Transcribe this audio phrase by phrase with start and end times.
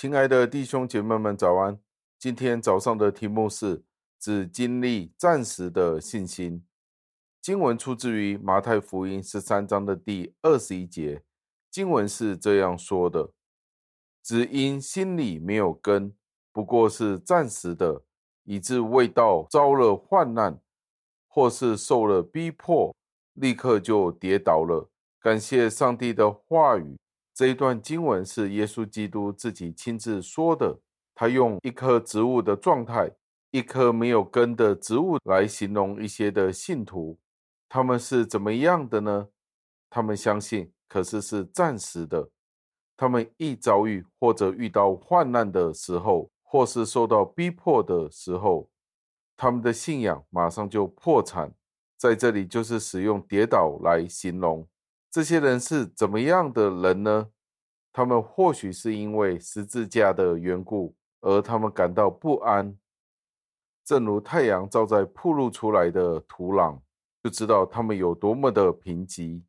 [0.00, 1.78] 亲爱的弟兄姐妹们，早安！
[2.18, 3.84] 今天早上的题目是
[4.18, 6.64] “只经历暂时的信心”。
[7.42, 11.22] 经文出自于马太福音十三章的第二十一节，
[11.70, 13.34] 经文是这样说的
[14.24, 16.14] ：“只因心里没有根，
[16.50, 18.02] 不过是暂时的，
[18.44, 20.58] 以致未到遭了患难，
[21.28, 22.96] 或是受了逼迫，
[23.34, 24.88] 立刻就跌倒了。”
[25.20, 26.96] 感谢上帝的话语。
[27.34, 30.78] 这一段经文是耶稣基督自己亲自说的。
[31.14, 33.10] 他用一棵植物的状态，
[33.50, 37.18] 一棵没有根的植物来形容一些的信徒。
[37.68, 39.28] 他们是怎么样的呢？
[39.90, 42.30] 他们相信，可是是暂时的。
[42.96, 48.70] 他们一遭遇或者遇到患难的时候，或是受到逼迫的时候，
[49.36, 51.52] 他们的信仰马上就破产。
[51.98, 54.66] 在这里就是使用跌倒来形容。
[55.10, 57.30] 这些人是怎么样的人呢？
[57.92, 62.78] 他们或许是因为十字架的缘故，而他们感到不安。
[63.84, 66.78] 正如太阳照在暴露出来的土壤，
[67.24, 69.42] 就知道他们有多么的贫瘠。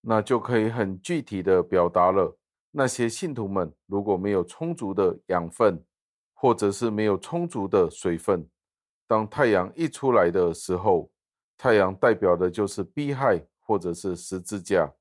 [0.00, 2.36] 那就可以很具体的表达了。
[2.72, 5.80] 那些信徒们如果没有充足的养分，
[6.34, 8.46] 或者是没有充足的水分，
[9.06, 11.08] 当太阳一出来的时候，
[11.56, 14.92] 太阳代表的就是逼害，或者是十字架。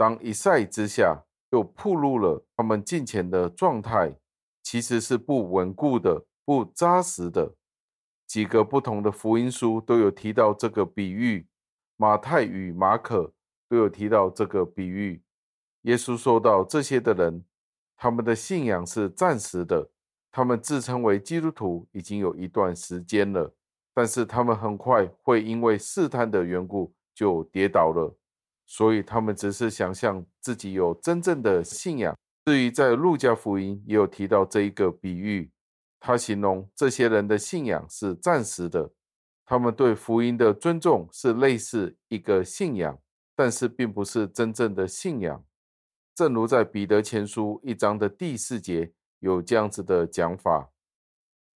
[0.00, 4.16] 当一晒之下，就暴露了他们进前的状态，
[4.62, 7.54] 其实是不稳固的、不扎实的。
[8.26, 11.46] 几个不同的福音书都有提到这个比喻，
[11.98, 13.34] 马太与马可
[13.68, 15.22] 都有提到这个比喻。
[15.82, 17.44] 耶稣说到这些的人，
[17.94, 19.90] 他们的信仰是暂时的，
[20.32, 23.54] 他们自称为基督徒已经有一段时间了，
[23.92, 28.16] 但是他们很快会因为试探的缘故就跌倒了。
[28.70, 32.16] 所以他们只是想象自己有真正的信仰。
[32.44, 35.50] 至于在路加福音也有提到这一个比喻，
[35.98, 38.92] 他形容这些人的信仰是暂时的，
[39.44, 42.96] 他们对福音的尊重是类似一个信仰，
[43.34, 45.44] 但是并不是真正的信仰。
[46.14, 50.70] 正如在彼得前书一章的第四节有这样子的讲法：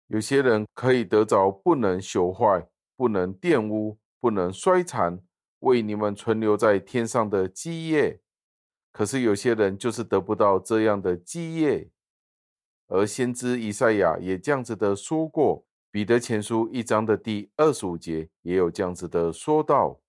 [0.06, 5.20] 有些人可以得着不能朽坏、不能玷污、不能衰残。
[5.60, 8.20] 为你们存留在天上的基业，
[8.92, 11.90] 可是有些人就是得不到这样的基业，
[12.88, 20.00] 而先知以赛亚也这样子的说过，彼得前书一章的第二十五节也有这样子的说道：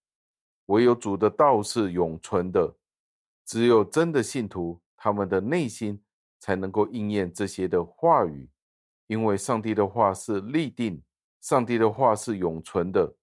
[0.68, 2.76] 唯有主的道是永存的，
[3.46, 6.02] 只有真的信徒，他们的内心
[6.40, 8.50] 才能够应验这些的话语，
[9.08, 11.04] 因为上帝的话是立定，
[11.42, 13.16] 上帝的话是永存的。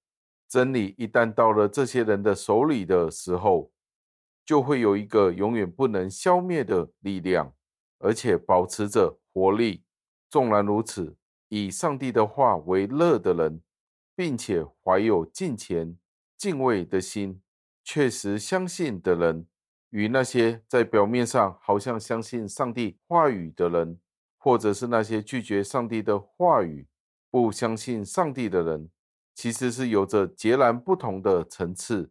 [0.48, 3.70] 真理一旦到了这些人的手里的时候，
[4.46, 7.54] 就会有一个永远不能消灭的力量，
[7.98, 9.84] 而且保持着活力。
[10.30, 11.16] 纵然如此，
[11.48, 13.60] 以上帝的话为乐的人，
[14.16, 15.98] 并且怀有敬虔、
[16.36, 17.42] 敬畏的心，
[17.84, 19.46] 确实相信的人，
[19.90, 23.98] 与那些在表面上好像相信上帝话语的人，
[24.38, 26.86] 或者是那些拒绝上帝的话语、
[27.30, 28.90] 不相信上帝的人。
[29.38, 32.10] 其实是有着截然不同的层次。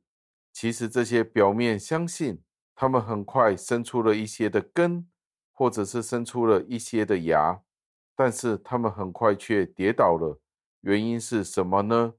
[0.53, 2.41] 其实这些表面相信，
[2.73, 5.05] 他们很快生出了一些的根，
[5.51, 7.59] 或者是生出了一些的芽，
[8.15, 10.39] 但是他们很快却跌倒了。
[10.79, 12.13] 原因是什么呢？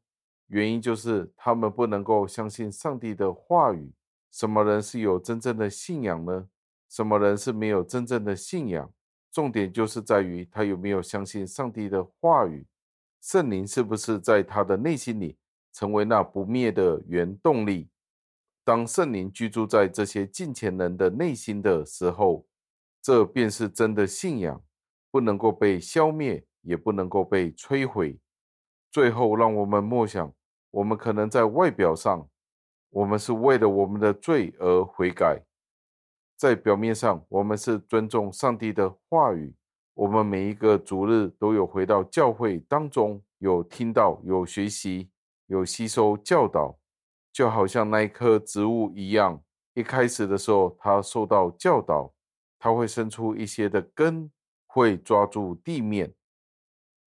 [0.48, 3.94] 原因就是他们不能够相信上帝的话语。
[4.30, 6.48] 什么人是有真正的信仰呢？
[6.90, 8.92] 什么人是没有真正的信仰？
[9.32, 12.66] 重点就是在于他有没有相信上帝的话语。
[13.28, 15.36] 圣灵是不是在他的内心里
[15.70, 17.90] 成为那不灭的原动力？
[18.64, 22.46] 当圣灵居住在这些敬虔人的内心的时候，
[23.02, 24.64] 这便是真的信仰，
[25.10, 28.18] 不能够被消灭，也不能够被摧毁。
[28.90, 30.32] 最后，让我们默想：
[30.70, 32.26] 我们可能在外表上，
[32.88, 35.42] 我们是为了我们的罪而悔改；
[36.34, 39.54] 在表面上，我们是尊重上帝的话语。
[39.94, 45.10] 我们每一个主日都有回到教会当中，有听到、有学习、
[45.46, 46.78] 有吸收教导，
[47.32, 49.42] 就好像那一棵植物一样。
[49.74, 52.12] 一开始的时候，它受到教导，
[52.58, 54.30] 它会生出一些的根，
[54.66, 56.12] 会抓住地面，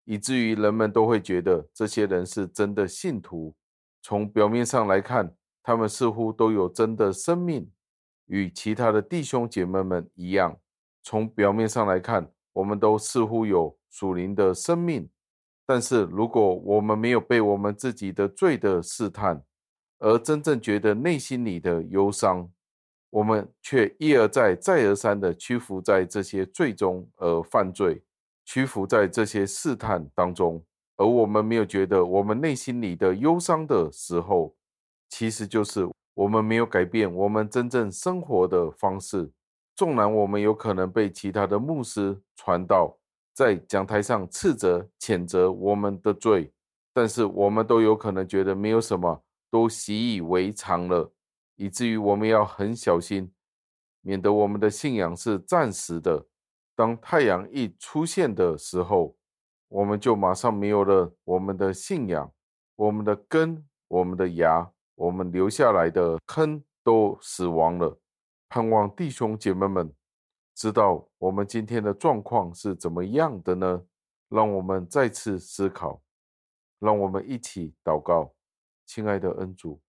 [0.05, 3.55] 以至于人们都会觉得这些人是真的信徒。
[4.01, 7.69] 从表面上来看，他们似乎都有真的生命，
[8.27, 10.57] 与其他的弟兄姐妹们一样。
[11.03, 15.09] 从表面上来看，我们都似乎有属灵的生命，
[15.73, 19.41] 但是如果我们没有被我们自己的罪的试探，
[19.99, 22.51] 而真正觉得内心里的忧伤，
[23.09, 28.03] 我们却一而再、再而三的屈服在这些罪中而犯罪，
[28.43, 30.61] 屈服在这些试探当中，
[30.97, 34.53] 而我们没有觉得我们内心里的忧伤的时候，
[35.07, 39.31] 其实就是我们没有改变我们真正生活的方式。
[39.73, 42.97] 纵然我们有可能被其他的牧师传道
[43.41, 46.53] 在讲台上斥责、谴责我们的罪，
[46.93, 51.11] 但是我们都有可能觉得没有什么，都习以为常了。
[51.55, 53.31] 以至于我们要很小心，
[54.01, 56.27] 免得我们的信仰是暂时的。
[56.75, 59.15] 当太阳一出现的时候，
[59.69, 62.31] 我们就马上没有了我们的信仰，
[62.75, 67.99] 我们的根、我们的芽、我们留下来的坑都死亡了。
[68.49, 69.91] 盼望弟兄姐妹们
[70.61, 73.83] 知道我们今天的状况是怎么样的呢？
[74.29, 75.99] 让我们再次思考，
[76.77, 78.31] 让我们一起祷告，
[78.85, 79.81] 亲爱的恩主，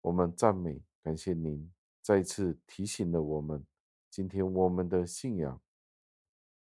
[0.00, 0.80] 我们赞美。
[1.02, 1.68] 感谢您
[2.00, 3.66] 再次提醒了我们，
[4.08, 5.60] 今天我们的信仰，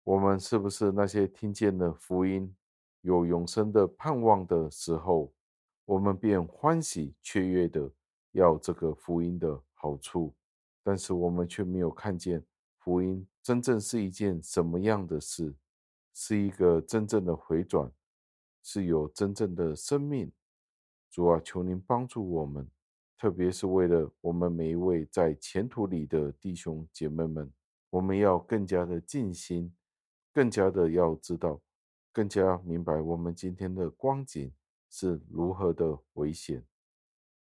[0.03, 2.56] 我们是不是那些听见了福音、
[3.01, 5.33] 有永生的盼望的时候，
[5.86, 7.92] 我们便欢喜雀跃的
[8.33, 10.31] 要这个福音的好处，
[10.83, 12.45] 但是我们却没有看见
[12.77, 15.55] 福音真正是一件什么样的事，
[16.13, 17.89] 是一个真正的回转，
[18.61, 20.29] 是有真正的生命。
[21.09, 22.69] 主啊，求您帮助我们。
[23.17, 27.49] 特别是为了我们每一位在前途里的弟兄姐妹们，
[27.89, 29.73] 我们要更加的尽心，
[30.33, 31.61] 更加的要知道，
[32.11, 34.53] 更加明白我们今天的光景
[34.89, 36.65] 是如何的危险。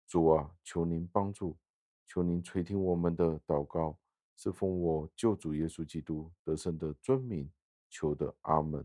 [0.07, 1.55] 主啊，求您帮助，
[2.07, 3.99] 求您垂听我们的祷告，
[4.43, 7.47] 是奉我救主耶稣基督得胜的尊名
[7.91, 8.83] 求的，阿门。